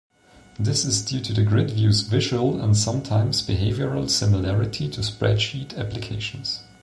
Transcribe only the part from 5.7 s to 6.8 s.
applications.